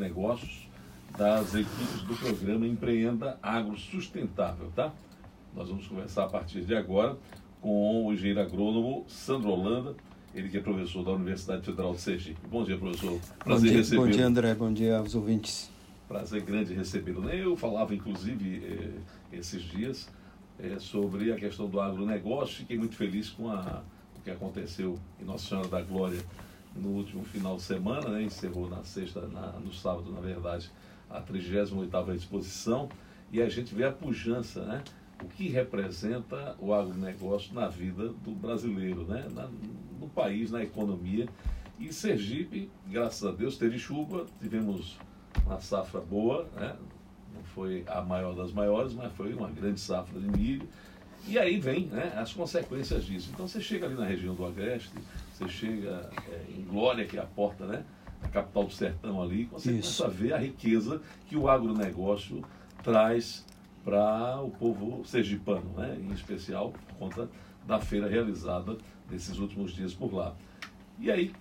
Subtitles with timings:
[0.00, 0.66] negócios
[1.16, 4.92] das equipes do programa Empreenda Agro Sustentável, tá?
[5.54, 7.16] Nós vamos conversar a partir de agora
[7.60, 9.94] com o engenheiro agrônomo Sandro Holanda,
[10.34, 12.40] ele que é professor da Universidade Federal de Sergipe.
[12.48, 13.20] Bom dia, professor.
[13.40, 14.06] Prazer recebê-lo.
[14.06, 14.54] Bom dia, André.
[14.54, 15.70] Bom dia aos ouvintes.
[16.08, 17.28] Prazer grande recebê-lo.
[17.28, 20.08] Eu falava, inclusive, eh, esses dias
[20.58, 22.58] eh, sobre a questão do agronegócio.
[22.58, 23.82] Fiquei muito feliz com a,
[24.16, 26.20] o que aconteceu em Nossa Senhora da Glória
[26.74, 28.22] no último final de semana, né?
[28.22, 30.70] encerrou na sexta, na, no sábado, na verdade,
[31.08, 32.88] a 38ª exposição,
[33.32, 34.82] e a gente vê a pujança, né?
[35.22, 39.26] o que representa o agronegócio na vida do brasileiro, né?
[39.32, 39.48] Na,
[40.00, 41.28] no país, na economia.
[41.78, 44.98] E Sergipe, graças a Deus, teve chuva, tivemos
[45.44, 46.76] uma safra boa, né?
[47.34, 50.68] não foi a maior das maiores, mas foi uma grande safra de milho.
[51.26, 53.30] E aí vem né, as consequências disso.
[53.32, 54.90] Então você chega ali na região do Agreste,
[55.40, 57.84] você chega é, em Glória, que é a porta, né?
[58.22, 60.02] A capital do sertão ali, você Isso.
[60.02, 62.44] começa a ver a riqueza que o agronegócio
[62.82, 63.46] traz
[63.82, 65.96] para o povo sergipano, né?
[65.98, 67.30] em especial por conta
[67.66, 68.76] da feira realizada
[69.10, 70.34] nesses últimos dias por lá.
[70.98, 71.32] E aí,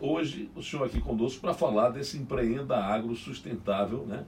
[0.00, 4.24] hoje, o senhor aqui conosco para falar desse empreenda agro sustentável, né?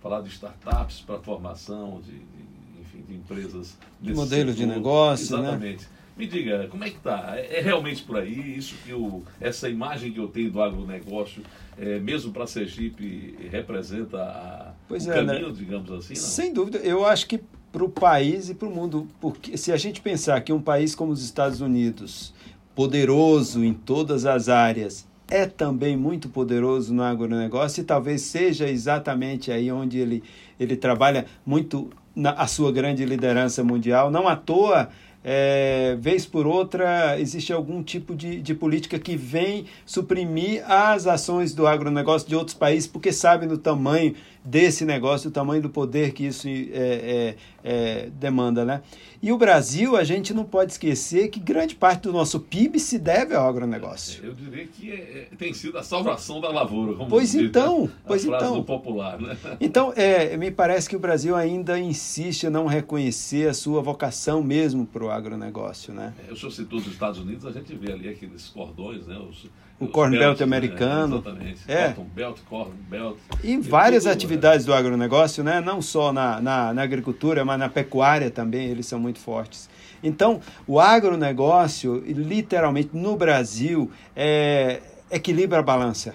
[0.00, 3.78] falar de startups para formação de, de, enfim, de empresas.
[4.00, 5.42] De modelos de negócio, né?
[5.50, 5.84] Exatamente.
[5.84, 5.90] Né?
[6.16, 7.34] Me diga, como é que está?
[7.36, 8.56] É, é, realmente por aí?
[8.56, 11.42] Isso que o, essa imagem que eu tenho do agronegócio,
[11.76, 15.54] é, mesmo para Sergipe, representa a, pois o é, caminho, né?
[15.56, 16.14] digamos assim?
[16.14, 16.20] Não?
[16.20, 16.78] Sem dúvida.
[16.78, 17.40] Eu acho que
[17.72, 20.94] para o país e para o mundo, porque se a gente pensar que um país
[20.94, 22.32] como os Estados Unidos,
[22.74, 29.50] poderoso em todas as áreas, é também muito poderoso no agronegócio e talvez seja exatamente
[29.50, 30.22] aí onde ele,
[30.60, 34.10] ele trabalha muito na a sua grande liderança mundial.
[34.10, 34.90] Não à toa
[35.24, 41.54] é, vez por outra, existe algum tipo de, de política que vem suprimir as ações
[41.54, 44.14] do agronegócio de outros países, porque sabe no tamanho
[44.44, 48.82] desse negócio, o tamanho do poder que isso é, é, é, demanda, né?
[49.22, 52.98] E o Brasil, a gente não pode esquecer que grande parte do nosso PIB se
[52.98, 54.22] deve ao agronegócio.
[54.22, 58.08] Eu diria que é, é, tem sido a salvação da lavoura, como pois então, a,
[58.08, 58.62] pois então.
[58.62, 59.34] popular, né?
[59.60, 64.42] Então, é, me parece que o Brasil ainda insiste em não reconhecer a sua vocação
[64.42, 66.12] mesmo para o agronegócio, né?
[66.28, 69.16] É, o senhor citou os Estados Unidos, a gente vê ali aqueles cordões, né?
[69.16, 69.46] Os,
[69.78, 71.16] o Corn Belt americano.
[71.16, 71.22] Né?
[71.22, 71.60] Exatamente.
[71.68, 71.88] É.
[71.88, 73.16] Cotton Belt, Corn Belt.
[73.42, 74.72] E várias tudo, atividades né?
[74.72, 75.60] do agronegócio, né?
[75.60, 79.68] não só na, na, na, agricultura, mas na pecuária também, eles são muito fortes.
[80.02, 84.80] Então, o agronegócio, literalmente no Brasil, é,
[85.10, 86.14] equilibra a balança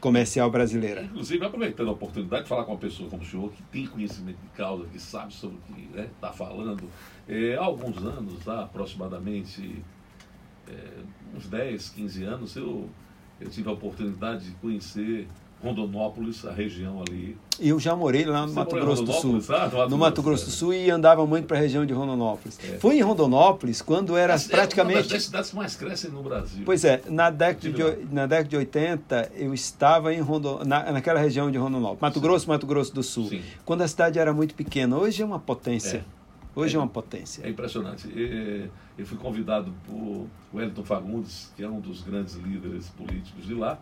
[0.00, 1.02] comercial brasileira.
[1.02, 4.38] Inclusive, aproveitando a oportunidade de falar com uma pessoa como o senhor, que tem conhecimento
[4.38, 6.84] de causa, que sabe sobre o que está né, tá falando,
[7.28, 9.82] é, há alguns anos, há aproximadamente
[10.70, 12.88] é, uns 10, 15 anos, eu,
[13.40, 15.26] eu tive a oportunidade de conhecer
[15.62, 17.36] Rondonópolis, a região ali.
[17.58, 19.40] Eu já morei lá no Você Mato Grosso do Sul.
[19.48, 21.92] Ah, no Mato, no Mato Grosso, do Sul e andava muito para a região de
[21.92, 22.58] Rondonópolis.
[22.62, 22.78] É.
[22.78, 25.00] Fui em Rondonópolis quando era é praticamente.
[25.00, 26.62] uma das cidades mais crescem no Brasil.
[26.64, 30.62] Pois é, na década, de, na década de 80 eu estava em Rondon...
[30.64, 32.00] Na, naquela região de Rondonópolis.
[32.00, 32.20] Mato Sim.
[32.20, 33.28] Grosso, Mato Grosso do Sul.
[33.28, 33.42] Sim.
[33.64, 34.96] Quando a cidade era muito pequena.
[34.96, 36.04] Hoje é uma potência.
[36.14, 36.17] É.
[36.58, 37.46] Hoje é, é uma potência.
[37.46, 38.08] É impressionante.
[38.98, 43.78] Eu fui convidado por Wellington Fagundes, que é um dos grandes líderes políticos de lá.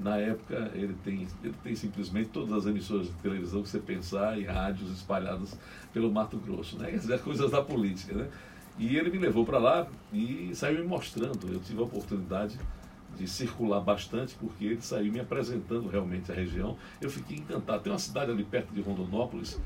[0.00, 4.38] Na época, ele tem, ele tem simplesmente todas as emissoras de televisão que você pensar
[4.38, 5.58] e rádios espalhadas
[5.92, 6.90] pelo Mato Grosso, né?
[6.90, 8.28] Dizer, coisas da política, né?
[8.78, 11.52] E ele me levou para lá e saiu me mostrando.
[11.52, 12.58] Eu tive a oportunidade
[13.16, 16.76] de circular bastante, porque ele saiu me apresentando realmente a região.
[17.00, 17.82] Eu fiquei encantado.
[17.82, 19.58] Tem uma cidade ali perto de Rondonópolis,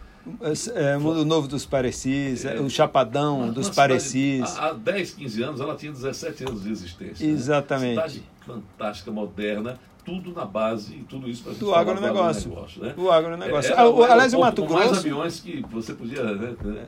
[0.74, 4.42] é, Mundo Novo dos Parecis, é, o Chapadão uma, dos uma Parecis.
[4.56, 7.26] Há, há 10, 15 anos ela tinha 17 anos de existência.
[7.26, 7.32] Né?
[7.32, 7.96] Exatamente.
[7.96, 8.08] Né?
[8.08, 12.50] Cidade fantástica, moderna, tudo na base e tudo isso para do agronegócio.
[12.50, 12.94] negócio, né?
[12.96, 13.72] O agronegócio.
[13.72, 14.74] É, é, Aliás, o Mato Grosso.
[14.74, 16.22] mais aviões que você podia.
[16.22, 16.86] Né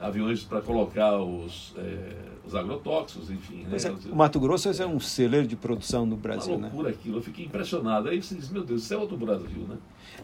[0.00, 2.12] aviões para colocar os, é,
[2.48, 3.66] os agrotóxicos, enfim.
[3.68, 3.76] Né?
[3.84, 6.54] É, o Mato Grosso é um celeiro de produção no Brasil.
[6.54, 6.94] Uma loucura né?
[6.98, 8.08] aquilo, eu fiquei impressionado.
[8.08, 9.76] Aí você diz, meu Deus, isso é outro Brasil, né?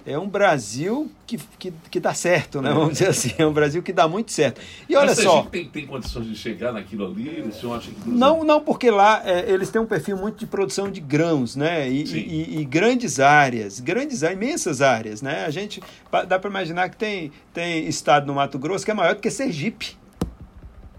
[0.06, 2.72] É um Brasil que, que, que dá certo, né?
[2.72, 4.60] Vamos dizer assim, é um Brasil que dá muito certo.
[4.88, 5.42] E olha só.
[5.44, 7.42] Tem, tem condições de chegar naquilo ali?
[7.42, 8.08] O senhor acha que.
[8.08, 11.88] Não, não, porque lá é, eles têm um perfil muito de produção de grãos, né?
[11.88, 15.44] E, e, e grandes áreas, grandes, imensas áreas, né?
[15.44, 15.82] A gente
[16.26, 19.30] dá para imaginar que tem, tem estado no Mato Grosso que é maior do que
[19.30, 19.96] Sergipe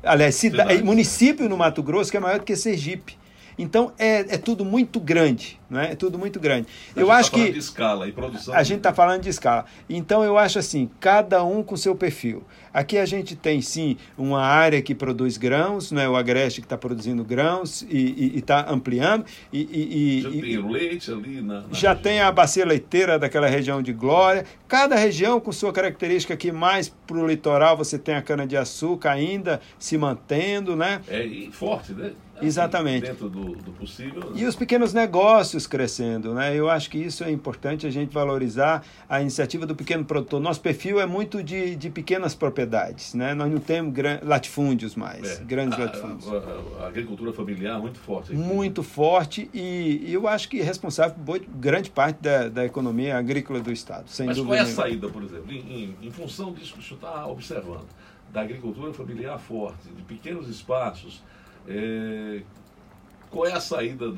[0.06, 3.18] aliás, cidade, município no Mato Grosso que é maior do que Sergipe.
[3.58, 5.92] Então é, é tudo muito grande, não é?
[5.92, 6.68] É tudo muito grande.
[6.96, 8.54] A eu gente acho tá que de escala e produção.
[8.54, 9.66] a gente está falando de escala.
[9.90, 12.44] Então eu acho assim, cada um com seu perfil.
[12.74, 16.10] Aqui a gente tem sim uma área que produz grãos, né?
[16.10, 19.26] o Agreste que está produzindo grãos e está ampliando.
[19.54, 21.54] E, e- e- Já tem o leite ali na.
[21.62, 21.96] na já região.
[21.96, 24.44] tem a bacia leiteira daquela região de Glória.
[24.68, 29.62] Cada região com sua característica aqui, mais para o litoral você tem a cana-de-açúcar ainda
[29.80, 31.02] se mantendo, né?
[31.08, 32.12] É e forte, né?
[32.36, 33.06] Assim, Exatamente.
[33.08, 34.20] Dentro do, do possível.
[34.32, 34.32] né?
[34.36, 36.56] E os pequenos negócios crescendo, né?
[36.56, 40.40] Eu acho que isso é importante a gente valorizar a iniciativa do pequeno produtor.
[40.40, 43.34] Nosso perfil é muito de, de pequenas propriedades, né?
[43.34, 45.44] Nós não temos gran- latifúndios mais, É.
[45.44, 46.28] grandes A- latifúndios.
[46.32, 48.32] A, a- a agricultura familiar muito forte.
[48.32, 48.42] aqui.
[48.42, 53.18] Muito forte e e eu acho que é responsável por grande parte da, da economia
[53.18, 54.82] agrícola do Estado, sem Mas qual dúvida é a nenhuma.
[54.84, 55.58] saída, por exemplo, em,
[56.02, 57.86] em- em função disso que o senhor está observando,
[58.32, 61.22] da agricultura familiar forte, de pequenos espaços,
[61.68, 62.42] é,
[63.36, 64.14] qual é a saída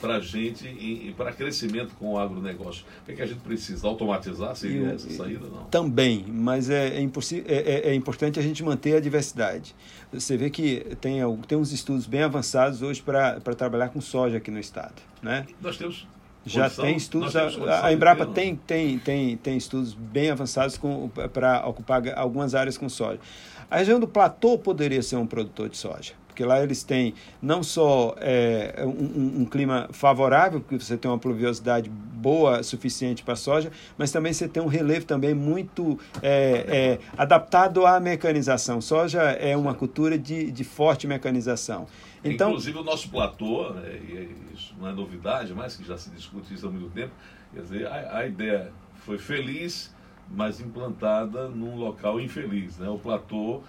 [0.00, 2.84] para a gente e, para crescimento com o agronegócio?
[3.02, 3.86] O que, é que a gente precisa?
[3.88, 5.46] Automatizar seria essa saída?
[5.48, 5.64] Não.
[5.64, 9.74] Também, mas é, é, é- é- é importante a gente manter a diversidade.
[10.12, 14.50] Você vê que tem, tem uns estudos bem avançados hoje para trabalhar com soja aqui
[14.50, 14.94] no estado.
[15.22, 15.46] Né?
[15.60, 16.06] Nós temos.
[16.46, 20.80] Já condição- tem estudos, a, a Embrapa ter, tem, tem, tem, tem estudos bem avançados
[21.32, 23.18] para ocupar algumas áreas com soja.
[23.70, 27.64] A região do Platô poderia ser um produtor de soja, porque lá eles têm não
[27.64, 33.36] só é, um, um- clima favorável, porque você tem uma pluviosidade boa, suficiente para a
[33.36, 38.80] soja, mas também você tem um relevo também muito é, é, adaptado à mecanização.
[38.80, 41.86] Soja é uma cultura de, de forte mecanização.
[42.22, 46.10] Então, Inclusive o nosso platô, né, e isso não é novidade, mas que já se
[46.10, 47.12] discute isso há muito tempo,
[47.52, 49.92] quer dizer, a, a ideia foi feliz,
[50.30, 52.78] mas implantada num local infeliz.
[52.78, 52.88] Né?
[52.88, 53.62] O platô,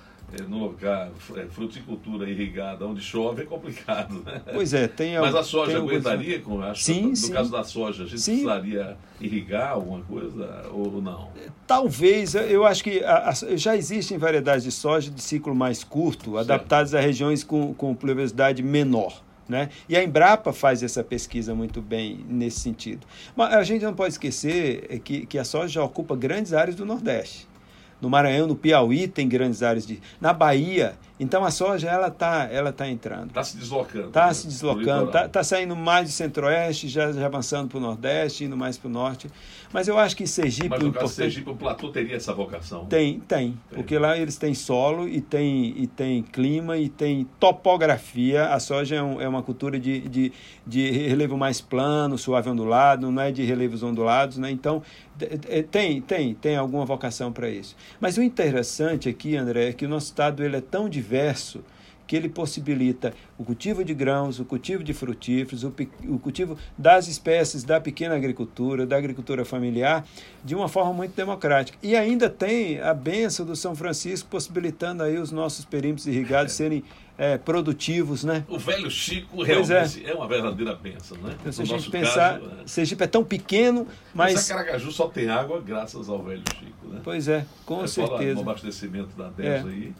[0.48, 4.22] no local, é, fruticultura irrigada onde chove é complicado.
[4.26, 4.42] Né?
[4.54, 7.32] pois é, tem Mas a soja alguns- aguentaria, com, acho Sim, no sim.
[7.34, 8.32] caso da soja, a gente Sim.
[8.32, 11.30] precisaria irrigar alguma coisa ou não?
[11.68, 16.38] Talvez, eu acho que a- a- já existem variedades de soja de ciclo mais curto,
[16.38, 19.22] adaptadas a regiões com, com pluviosidade menor.
[19.48, 19.70] Né?
[19.90, 23.08] E a Embrapa faz essa pesquisa muito bem nesse sentido.
[23.36, 26.76] Mas a gente não pode esquecer é, que, que a soja já ocupa grandes áreas
[26.76, 27.48] do Nordeste.
[28.02, 30.00] No Maranhão, no Piauí, tem grandes áreas de.
[30.22, 33.28] Na Bahia, então a soja ela está ela tá entrando.
[33.28, 34.08] Está se deslocando.
[34.08, 37.82] Está né, se deslocando, está tá saindo mais do centro-oeste, já, já avançando para o
[37.82, 39.30] nordeste, indo mais para o norte.
[39.72, 41.16] Mas eu acho que Sergipe, Mas no caso importante...
[41.16, 42.86] Sergipe, o platô teria essa vocação?
[42.86, 48.48] Tem, tem, porque lá eles têm solo e tem, e tem clima e tem topografia.
[48.48, 50.32] A soja é, um- é uma cultura de, de,
[50.66, 54.50] de relevo mais plano, suave ondulado, não é de relevos ondulados, né?
[54.50, 54.82] Então,
[55.70, 57.76] tem, tem, tem alguma vocação para isso.
[58.00, 61.09] Mas o interessante aqui, André, é que o nosso estado ele é tão diverso
[62.10, 65.72] que ele possibilita o cultivo de grãos, o cultivo de frutíferos, o,
[66.08, 70.04] o cultivo das espécies da pequena agricultura, da agricultura familiar,
[70.44, 71.78] de uma forma muito democrática.
[71.84, 76.84] E ainda tem a benção do São Francisco possibilitando aí os nossos perímetros irrigados serem
[77.16, 78.44] eh, produtivos, né?
[78.48, 80.12] O velho Chico realmente é.
[80.12, 81.36] uma verdadeira bênção, né?
[81.40, 82.64] Então, se a gente pensar, caso, né?
[82.66, 83.86] Sergipe é tão pequeno,
[84.16, 84.48] Mas mas...
[84.48, 87.02] Caracaju só tem água graças ao velho Chico, né?
[87.04, 88.42] Pois é, com É, fala No certeza.
[88.42, 89.94] abastecimento da DES aí.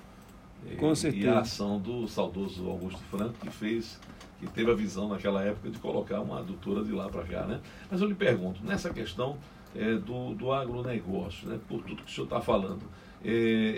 [0.66, 1.32] E, Com E certeza.
[1.34, 4.00] a ação do saudoso Augusto Franco, que fez,
[4.40, 7.60] que teve a visão naquela época de colocar uma adutora de lá para cá, né?
[7.90, 9.38] Mas eu lhe pergunto, nessa questão
[9.76, 11.60] é, do, do agronegócio, né?
[11.68, 12.82] Por tudo que o senhor está falando,
[13.24, 13.30] é,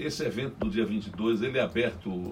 [0.01, 2.31] esse evento do dia 22, ele é aberto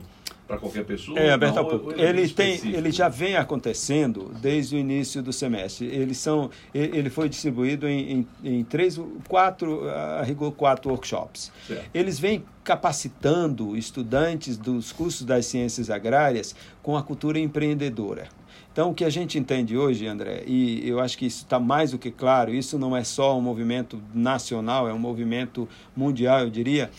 [0.49, 1.19] para qualquer pessoa?
[1.19, 2.01] É aberto ao ou- público.
[2.01, 5.85] é Ele, tem, ele já vem acontecendo desde o início do semestre.
[5.85, 11.51] Eles são, ele foi distribuído em, em, em três, quatro, a rigor, quatro workshops.
[11.67, 11.85] Certo.
[11.93, 18.27] Eles vêm capacitando estudantes dos cursos das ciências agrárias com a cultura empreendedora.
[18.71, 21.91] Então, o que a gente entende hoje, André, e eu acho que isso está mais
[21.91, 26.49] do que claro, isso não é só um movimento nacional, é um movimento mundial, eu
[26.49, 26.89] diria,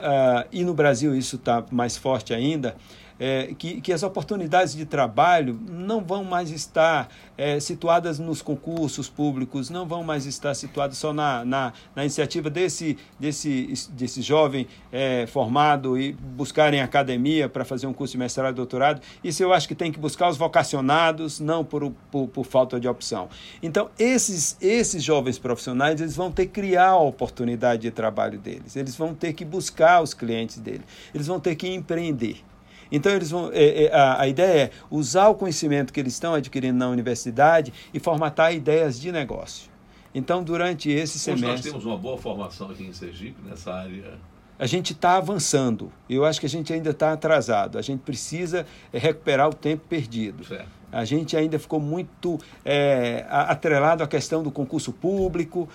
[0.00, 2.74] ah, e no Brasil isso está mais forte ainda,
[3.20, 9.08] é, que, que as oportunidades de trabalho não vão mais estar é, situadas nos concursos
[9.10, 14.66] públicos, não vão mais estar situadas só na, na, na iniciativa desse, desse, desse jovem
[14.90, 19.02] é, formado e buscarem academia para fazer um curso de mestrado e doutorado.
[19.22, 22.88] Isso eu acho que tem que buscar os vocacionados, não por, por, por falta de
[22.88, 23.28] opção.
[23.62, 28.76] Então, esses, esses jovens profissionais eles vão ter que criar a oportunidade de trabalho deles,
[28.76, 30.82] eles vão ter que buscar os clientes deles,
[31.14, 32.49] eles vão ter que empreender.
[32.90, 36.34] Então, eles vão, é, é, a, a ideia é usar o conhecimento que eles estão
[36.34, 39.70] adquirindo na universidade e formatar ideias de negócio.
[40.14, 41.70] Então, durante esse Hoje nós semestre.
[41.70, 44.18] temos uma boa formação aqui em Sergipe, nessa área
[44.60, 45.90] a gente está avançando.
[46.08, 47.78] Eu acho que a gente ainda está atrasado.
[47.78, 50.44] A gente precisa é, recuperar o tempo perdido.
[50.44, 50.68] Certo.
[50.92, 55.66] A gente ainda ficou muito é, atrelado à questão do concurso público.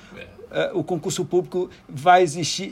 [0.52, 0.72] É.
[0.76, 2.72] o concurso público vai existir.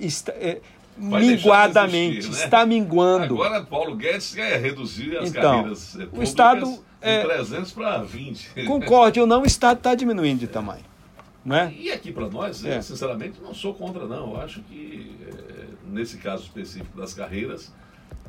[1.02, 2.46] É, Vai minguadamente, existir, né?
[2.46, 3.42] está minguando.
[3.42, 8.66] Agora Paulo Guedes quer reduzir as então, carreiras o Estado de é, 300 para 20.
[8.66, 10.84] Concorde ou não, o Estado está diminuindo de tamanho.
[11.44, 11.74] Né?
[11.78, 12.82] E aqui para nós, é.
[12.82, 14.32] sinceramente, não sou contra, não.
[14.32, 15.12] Eu acho que,
[15.86, 17.74] nesse caso específico das carreiras,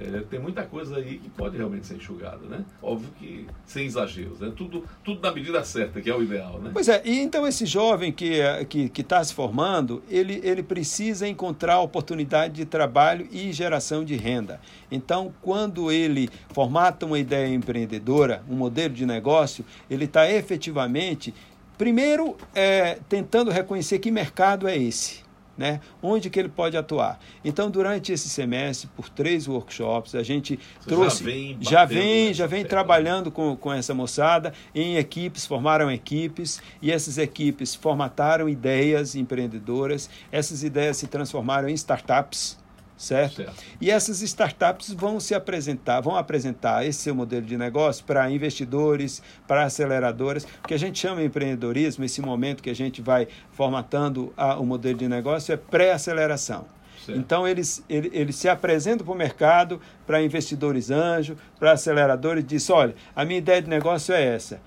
[0.01, 2.65] é, tem muita coisa aí que pode realmente ser enxugada, né?
[2.83, 4.53] Óbvio que sem exageros, né?
[4.57, 6.71] Tudo, tudo na medida certa, que é o ideal, né?
[6.73, 11.29] Pois é, e então esse jovem que é, que está se formando, ele, ele precisa
[11.29, 14.61] encontrar oportunidade de trabalho e geração de renda.
[14.91, 21.33] Então, quando ele formata uma ideia empreendedora, um modelo de negócio, ele está efetivamente,
[21.79, 25.24] primeiro, é, tentando reconhecer que mercado é esse
[25.57, 25.81] né?
[26.03, 27.19] Onde que ele pode atuar?
[27.45, 32.35] Então, durante esse semestre, por três workshops, a gente Você trouxe, já vem, já vem,
[32.35, 38.49] já vem trabalhando com, com essa moçada em equipes, formaram equipes e essas equipes formataram
[38.49, 40.11] ideias empreendedoras.
[40.31, 42.64] Essas ideias se transformaram em startups
[42.97, 43.37] certo?
[43.37, 43.63] certo?
[43.81, 49.23] E essas startups vão se apresentar, vão apresentar esse seu modelo de negócio para investidores,
[49.47, 54.33] para aceleradoras, que a gente chama de empreendedorismo, esse momento que a gente vai formatando
[54.37, 56.67] a, o modelo de negócio é pré-aceleração.
[57.09, 62.47] Então, eles, eles, eles se apresentam para o mercado, para investidores anjo, para aceleradores, e
[62.47, 64.61] dizem, olha, a minha ideia de negócio é essa,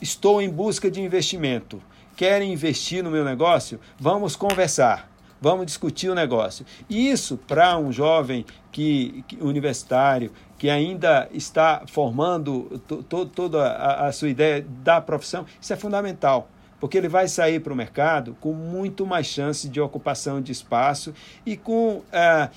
[0.00, 1.82] estou em busca de investimento,
[2.16, 3.80] querem investir no meu negócio?
[3.98, 5.09] Vamos conversar
[5.40, 6.66] vamos discutir o negócio.
[6.88, 14.08] Isso para um jovem que, que, universitário que ainda está formando to, to, toda a,
[14.08, 16.48] a sua ideia da profissão, isso é fundamental
[16.80, 21.12] porque ele vai sair para o mercado com muito mais chance de ocupação de espaço
[21.44, 22.50] e com uh,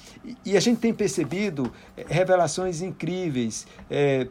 [0.45, 4.27] e a gente tem percebido eh, revelações incríveis, é,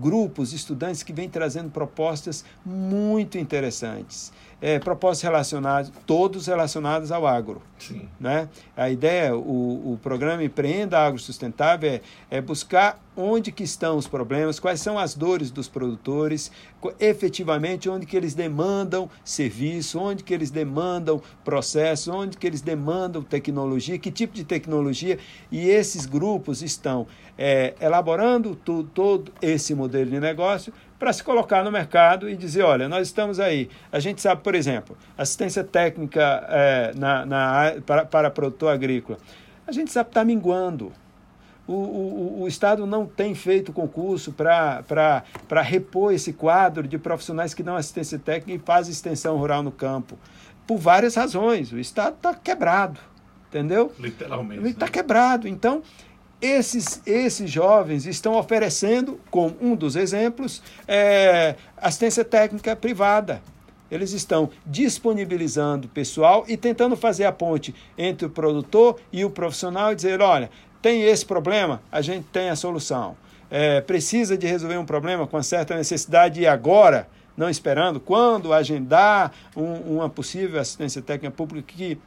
[0.00, 7.62] grupos, estudantes que vêm trazendo propostas muito interessantes é, propósitos relacionados, todos relacionados ao agro.
[7.78, 8.08] Sim.
[8.18, 8.48] Né?
[8.76, 12.00] A ideia, o, o programa Empreenda Agro Sustentável é,
[12.30, 16.52] é buscar onde que estão os problemas, quais são as dores dos produtores,
[17.00, 23.20] efetivamente onde que eles demandam serviço, onde que eles demandam processo, onde que eles demandam
[23.22, 25.18] tecnologia, que tipo de tecnologia,
[25.50, 31.62] e esses grupos estão é, elaborando tu, todo esse modelo de negócio para se colocar
[31.62, 33.68] no mercado e dizer, olha, nós estamos aí.
[33.92, 39.18] A gente sabe, por exemplo, assistência técnica é, na, na, para, para produtor agrícola.
[39.66, 40.90] A gente sabe que está minguando.
[41.66, 45.22] O, o, o, Estado não tem feito concurso para
[45.62, 50.18] repor esse quadro de profissionais que dão assistência técnica e fazem extensão rural no campo.
[50.66, 51.70] Por várias razões.
[51.70, 52.98] O Estado está quebrado,
[53.48, 53.92] entendeu?
[53.98, 54.66] Literalmente.
[54.66, 54.92] Está né?
[54.92, 55.46] quebrado.
[55.46, 55.82] Então,
[56.40, 63.42] esses, esses jovens estão oferecendo, como um dos exemplos, é, assistência técnica privada.
[63.90, 69.92] Eles estão disponibilizando pessoal e tentando fazer a ponte entre o produtor e o profissional
[69.92, 73.16] e dizer: olha, tem esse problema, a gente tem a solução.
[73.50, 79.32] É, precisa de resolver um problema com certa necessidade e agora, não esperando, quando agendar
[79.56, 81.98] um, uma possível assistência técnica pública que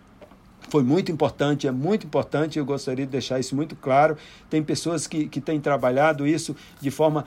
[0.69, 4.17] foi muito importante, é muito importante, eu gostaria de deixar isso muito claro.
[4.49, 7.25] Tem pessoas que, que têm trabalhado isso de forma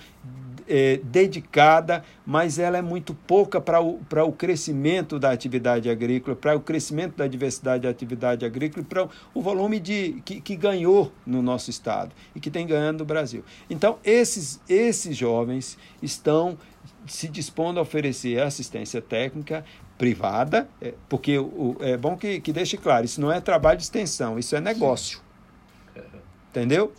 [0.69, 6.57] é, dedicada, mas ela é muito pouca para o, o crescimento da atividade agrícola, para
[6.57, 11.13] o crescimento da diversidade da atividade agrícola e para o volume de, que, que ganhou
[11.27, 13.45] no nosso estado e que tem ganhando no Brasil.
[13.69, 16.57] Então, esses, esses jovens estão
[17.07, 19.65] se dispondo a oferecer assistência técnica
[19.99, 23.85] privada, é, porque o, é bom que, que deixe claro, isso não é trabalho de
[23.85, 25.21] extensão, isso é negócio.
[26.51, 26.93] Entendeu?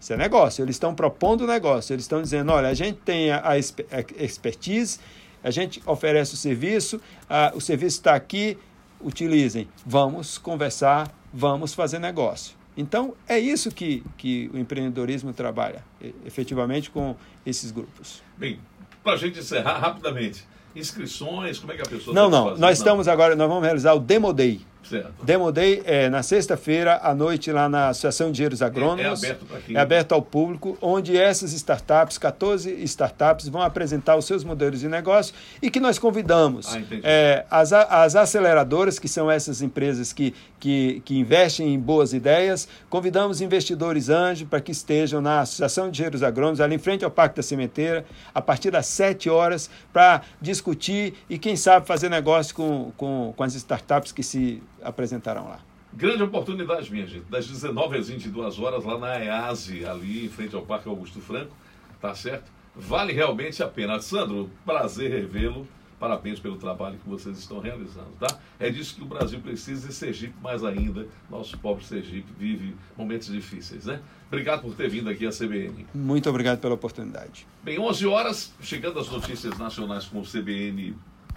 [0.00, 0.64] Isso é negócio.
[0.64, 1.92] Eles estão propondo negócio.
[1.92, 5.00] Eles estão dizendo: olha, a gente tem a, a expertise,
[5.42, 8.56] a gente oferece o serviço, a, o serviço está aqui,
[9.00, 9.68] utilizem.
[9.84, 12.56] Vamos conversar, vamos fazer negócio.
[12.76, 15.84] Então, é isso que, que o empreendedorismo trabalha,
[16.24, 18.22] efetivamente, com esses grupos.
[18.38, 18.58] Bem,
[19.02, 22.70] para a gente encerrar rapidamente, inscrições, como é que a pessoa Não, não, nós não.
[22.70, 24.60] estamos agora, nós vamos realizar o Demo Day.
[24.82, 25.24] Certo.
[25.24, 29.22] Demo Day é na sexta-feira à noite lá na Associação de Engenheiros Agrônomos.
[29.22, 29.46] É, é aberto?
[29.70, 34.88] É aberto ao público, onde essas startups, 14 startups, vão apresentar os seus modelos de
[34.88, 40.34] negócio e que nós convidamos ah, é, as, as aceleradoras, que são essas empresas que,
[40.58, 45.96] que, que investem em boas ideias, convidamos investidores anjos para que estejam na Associação de
[45.96, 50.22] Engenheiros Agrônomos, ali em frente ao Parque da Sementeira, a partir das 7 horas, para
[50.40, 55.60] discutir e, quem sabe, fazer negócio com, com, com as startups que se apresentarão lá.
[55.92, 57.24] Grande oportunidade, minha gente.
[57.28, 61.52] Das 19 às 22 horas, lá na EASE, ali em frente ao Parque Augusto Franco,
[62.00, 62.50] tá certo?
[62.74, 64.00] Vale realmente a pena.
[64.00, 65.66] Sandro, prazer revê-lo.
[65.98, 68.38] Parabéns pelo trabalho que vocês estão realizando, tá?
[68.58, 71.06] É disso que o Brasil precisa e Sergipe mais ainda.
[71.28, 74.00] Nosso pobre Sergipe vive momentos difíceis, né?
[74.28, 75.86] Obrigado por ter vindo aqui à CBN.
[75.92, 77.46] Muito obrigado pela oportunidade.
[77.62, 80.96] Bem, 11 horas, chegando as notícias nacionais com o CBN